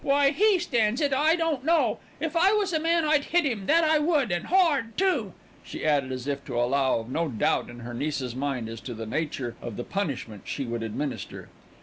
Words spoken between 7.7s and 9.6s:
her niece's mind as to the nature